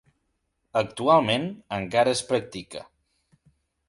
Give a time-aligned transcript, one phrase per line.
[0.79, 1.45] Actualment,
[1.79, 2.81] encara es practica.